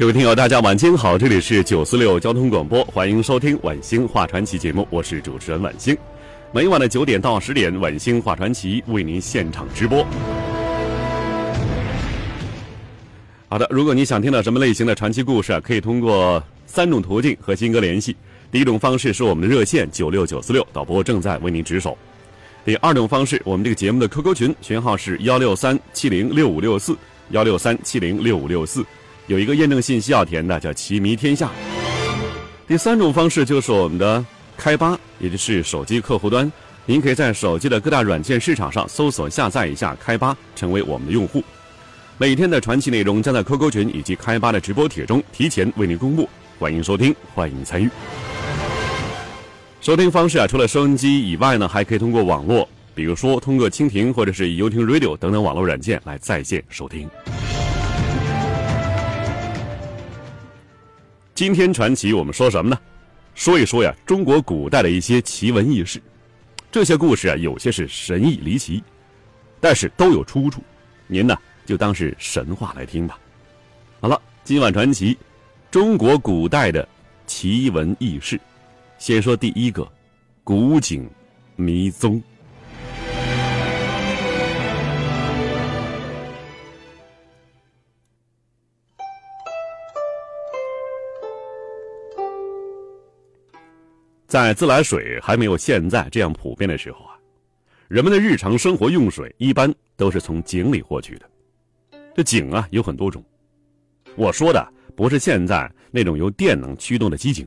[0.00, 5.94] 各位听友，大家晚间好，这里是九四六交通广播，欢迎收听《晚星话传奇》节目，我是主持人晚星。
[6.52, 10.02] 每晚的九点到十点，《晚星话传奇》为您现场直播。
[13.46, 18.16] 好的，如果你想听到什么类型的传奇故事，可以通过三种途径和新哥联系。
[18.50, 21.94] 第一种方式是我们的热线九六九四六，导播正在为您值守。
[22.64, 26.96] 第二种方式，我们这个节目的 QQ 群群号是幺六三七零六五六四
[27.32, 28.82] 幺六三七零六五六四。
[29.30, 31.48] 有一个验证信息要填的，叫“奇迷天下”。
[32.66, 36.50] 第三种方式就是我们的开吧，也就是手机客户端，
[36.84, 41.44] 您可以在手机的各大软件市场上搜索下载一下开吧，成为我们的用户。
[42.18, 46.28] 每天的传奇内容将在 QQ 群以及开吧的直播帖中提前为您公布，
[46.58, 47.88] 欢迎收听，欢迎参与。
[49.80, 57.08] 收听方式啊，除了收音机以外呢，还可以通过网络，比如说通过蜻蜓或者是优听 Radio 等等网络软件来在线收听。
[61.40, 62.78] 今天传奇我们说什么呢？
[63.34, 65.98] 说一说呀，中国古代的一些奇闻异事。
[66.70, 68.84] 这些故事啊，有些是神异离奇，
[69.58, 70.62] 但是都有出处。
[71.06, 73.18] 您呢，就当是神话来听吧。
[74.02, 75.16] 好了，今晚传奇，
[75.70, 76.86] 中国古代的
[77.26, 78.38] 奇闻异事。
[78.98, 79.90] 先说第一个，
[80.44, 81.08] 古井
[81.56, 82.22] 迷踪。
[94.30, 97.18] 在自来水还没有现在这样普遍的时候啊，
[97.88, 101.28] 人们的日常生活用水一般都是从井里获取的。
[102.14, 103.24] 这井啊有很多种，
[104.14, 107.44] 我说的不是现在那种由电能驱动的机井，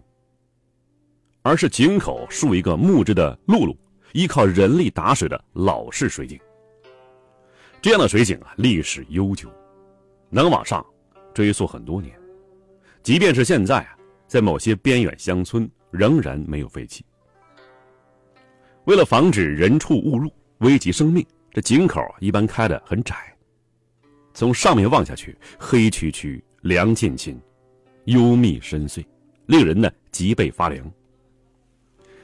[1.41, 3.73] 而是井口竖一个木质的辘轳，
[4.11, 6.37] 依靠人力打水的老式水井。
[7.81, 9.49] 这样的水井啊历史悠久，
[10.29, 10.85] 能往上
[11.33, 12.13] 追溯很多年，
[13.03, 13.95] 即便是现在啊，
[14.27, 15.65] 在某些边远乡村。
[15.93, 17.05] 仍然没有废弃。
[18.85, 23.15] 为了防止人畜误入，危及生命，这井口一般开的很窄。
[24.33, 27.39] 从上面望下去，黑黢黢、凉沁沁、
[28.05, 29.05] 幽密深邃，
[29.45, 30.91] 令人呢脊背发凉。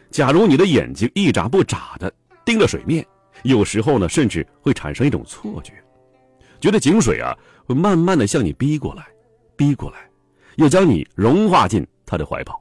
[0.09, 2.11] 假如你的眼睛一眨不眨的
[2.43, 3.05] 盯着水面，
[3.43, 5.73] 有时候呢，甚至会产生一种错觉，
[6.59, 9.07] 觉得井水啊会慢慢的向你逼过来，
[9.55, 10.09] 逼过来，
[10.57, 12.59] 要将你融化进他的怀抱。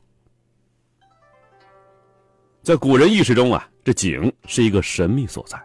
[2.62, 5.58] 在古人意识中啊，这井是一个神秘所在。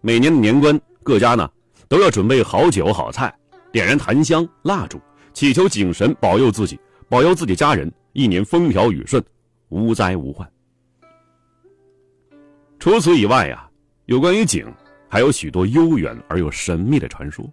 [0.00, 1.50] 每年的年关，各家呢
[1.88, 3.34] 都要准备好酒好菜，
[3.72, 5.00] 点燃檀香蜡烛，
[5.32, 9.24] 祈求井神保佑自己，保佑自己家人一年风调雨顺，
[9.70, 10.46] 无灾无患。
[12.78, 13.68] 除此以外呀，
[14.06, 14.70] 有关于井
[15.08, 17.44] 还有许多悠远而又神秘的传说。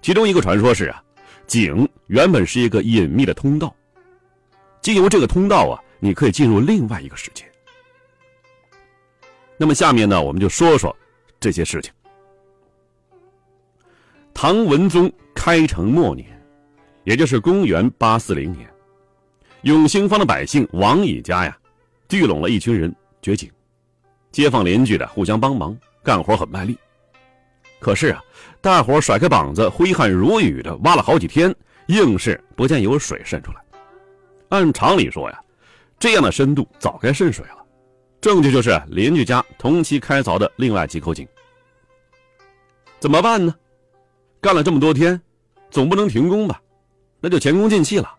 [0.00, 1.02] 其中一个传说是啊，
[1.46, 3.74] 井原本是一个隐秘的通道，
[4.80, 7.44] 经由这个通道啊，你可以进入另外一个世界。
[9.58, 10.94] 那么下面呢，我们就说说
[11.40, 11.92] 这些事情。
[14.34, 16.26] 唐文宗开城末年，
[17.04, 18.68] 也就是公元八四零年，
[19.62, 21.56] 永兴坊的百姓王乙家呀，
[22.08, 23.50] 聚拢了一群人掘井，
[24.30, 26.76] 街坊邻居的互相帮忙，干活很卖力。
[27.80, 28.22] 可是啊，
[28.60, 31.54] 大伙甩开膀子，挥汗如雨的挖了好几天，
[31.86, 33.58] 硬是不见有水渗出来。
[34.50, 35.40] 按常理说呀，
[35.98, 37.65] 这样的深度早该渗水了。
[38.26, 41.24] 证据就是邻居家同期开凿的另外几口井，
[42.98, 43.54] 怎么办呢？
[44.40, 45.22] 干了这么多天，
[45.70, 46.60] 总不能停工吧？
[47.20, 48.12] 那就前功尽弃了。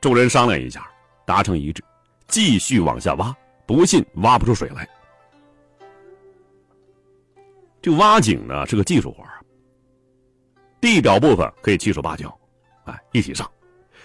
[0.00, 0.90] 众人商量一下，
[1.26, 1.84] 达成一致，
[2.28, 3.36] 继续往下挖，
[3.66, 4.88] 不信挖不出水来。
[7.82, 9.22] 这挖井呢是个技术活
[10.80, 12.34] 地表部分可以七手八脚，
[12.84, 13.46] 哎，一起上，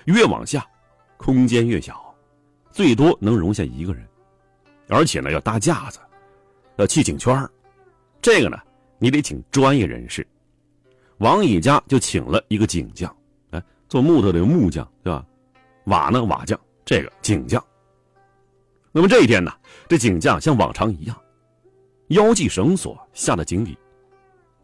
[0.07, 0.68] 越往下，
[1.16, 2.13] 空间越小，
[2.69, 4.06] 最多能容下一个人。
[4.88, 6.00] 而且呢，要搭架子，
[6.75, 7.50] 要砌井圈
[8.21, 8.57] 这个呢，
[9.00, 10.25] 你得请专业人士。
[11.18, 13.15] 王乙家就请了一个井匠，
[13.51, 15.25] 哎，做木头的木匠，对吧？
[15.85, 17.63] 瓦呢，瓦匠，这个井匠。
[18.91, 19.51] 那么这一天呢，
[19.88, 21.18] 这井匠像往常一样，
[22.07, 23.77] 腰系绳索下了井底。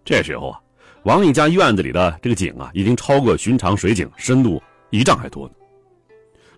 [0.04, 0.62] 这时候啊，
[1.04, 5.54] 王乙家院子里的这个井啊，已经超过寻常水井深度一丈还多呢。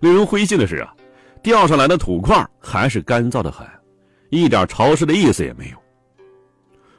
[0.00, 0.94] 令人灰心的是啊，
[1.42, 3.66] 钓上来的土块还是干燥的很，
[4.30, 5.76] 一点潮湿的意思也没有。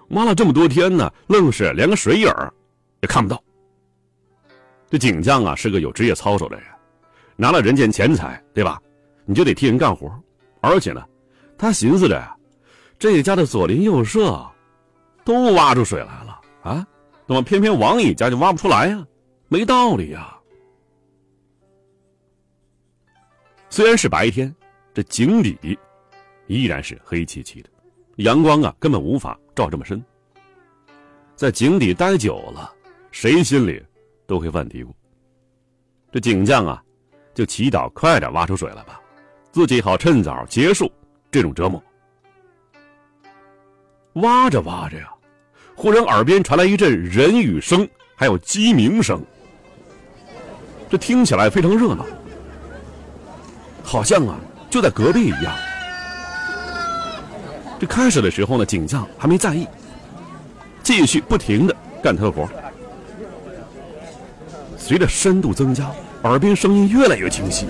[0.10, 2.28] 挖了这么多天呢，愣是连个水影
[3.02, 3.42] 也看不到。
[4.90, 6.66] 这井将啊，是个有职业操守的人，
[7.36, 8.80] 拿了人间钱财，对吧？
[9.26, 10.12] 你就得替人干活。
[10.60, 11.04] 而且呢，
[11.58, 12.36] 他寻思着呀，
[13.00, 14.46] 这家的左邻右舍
[15.24, 16.86] 都挖出水来了啊，
[17.26, 19.04] 怎么偏偏王乙家就挖不出来呀？
[19.48, 20.38] 没道理呀！
[23.74, 24.54] 虽然是白天，
[24.94, 25.58] 这井底
[26.46, 27.70] 依然是黑漆漆的，
[28.18, 30.00] 阳光啊根本无法照这么深。
[31.36, 32.72] 在井底待久了，
[33.10, 33.84] 谁心里
[34.28, 34.90] 都会犯嘀咕：
[36.12, 36.84] 这井将啊，
[37.34, 39.02] 就祈祷快点挖出水来吧。
[39.52, 40.88] 自己好趁早结束
[41.32, 41.84] 这种折磨。
[44.22, 45.12] 挖着挖着呀，
[45.76, 49.20] 忽然耳边传来一阵人语声，还有鸡鸣声。
[50.92, 52.06] 这听起来非常热闹，
[53.84, 54.36] 好像啊
[54.70, 55.54] 就在隔壁一样。
[57.80, 59.68] 这开始的时候呢，警将还没在意，
[60.82, 62.48] 继续不停的干他的活。
[64.78, 65.92] 随着深度增加，
[66.24, 67.68] 耳边声音越来越清晰。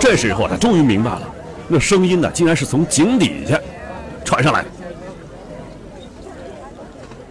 [0.00, 1.22] 这时候他终于明白了，
[1.68, 3.58] 那声音呢，竟然是从井底下
[4.24, 4.68] 传上来的。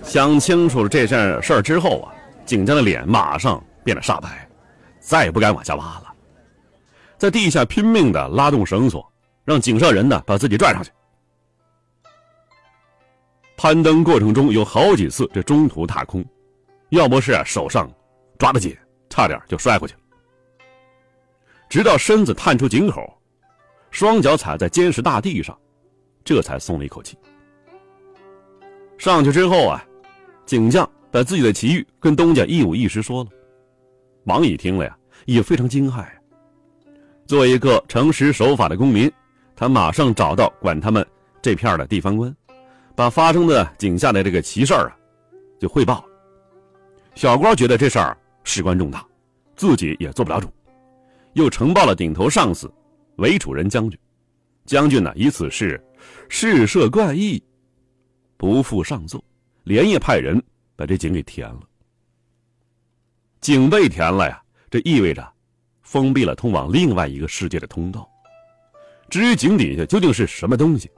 [0.04, 2.12] 想清楚了这件事儿之后啊，
[2.46, 4.48] 井将的脸马上变得煞白，
[5.00, 6.04] 再也不敢往下挖了，
[7.18, 9.12] 在地下拼命的拉动绳索，
[9.44, 10.92] 让井上人呢把自己拽上去。
[13.56, 16.24] 攀登过程中有好几次这中途踏空，
[16.90, 17.92] 要不是手上
[18.38, 18.78] 抓得紧，
[19.10, 20.00] 差点就摔回去了。
[21.68, 23.02] 直到身子探出井口，
[23.90, 25.58] 双脚踩在坚实大地上，
[26.24, 27.18] 这才松了一口气。
[29.00, 29.84] 上去之后啊，
[30.46, 33.30] 井将把自己的奇遇跟东家一五一十说了。
[34.25, 35.96] 王乙听了呀，也非常惊骇。
[35.96, 36.26] 作
[37.35, 39.12] 为一个诚实守法的公民，
[39.56, 41.06] 他马上找到管他们
[41.41, 42.33] 这片的地方官，
[42.95, 44.95] 把发生的井下的这个奇事儿啊，
[45.59, 46.06] 就汇报了。
[47.15, 49.06] 小官觉得这事儿事关重大，
[49.56, 50.47] 自己也做不了主。
[51.33, 52.71] 又呈报了顶头上司，
[53.18, 54.00] 韦楚仁将军。
[54.65, 55.83] 将军呢，以此事
[56.30, 57.41] 事涉怪异，
[58.38, 59.23] 不负上奏，
[59.63, 60.41] 连夜派人
[60.75, 61.62] 把这井给填了。
[63.39, 65.27] 井被填了呀，这意味着
[65.88, 68.06] 封闭了通往另外一个世界的通道。
[69.10, 70.92] 至于井底下究竟是什么东西，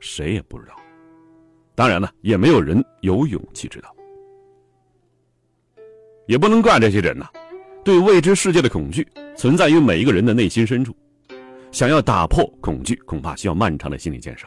[0.00, 0.74] 谁也不知道。
[1.74, 3.94] 当然了，也没有人有勇气知道。
[6.26, 7.28] 也不能怪这些人呐。
[7.84, 9.06] 对未知世界的恐惧
[9.36, 10.96] 存在于每一个人的内心深处，
[11.70, 14.46] 想要打破恐惧，恐怕需要漫长的心理建设。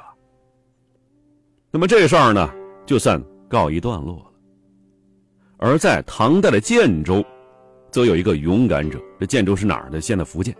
[1.69, 2.49] 那么这事儿呢，
[2.87, 4.31] 就算告一段落了。
[5.57, 7.23] 而在唐代的建州，
[7.95, 8.99] 则有一个勇敢者。
[9.17, 10.01] 这建州是哪儿的？
[10.01, 10.53] 现在福建。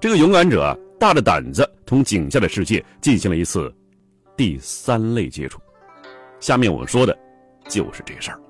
[0.00, 3.72] 这个勇敢者大着胆子，同井下的世界进行了一次
[4.36, 5.60] 第三类接触。
[6.40, 7.16] 下面我们说的，
[7.68, 8.40] 就是这事儿。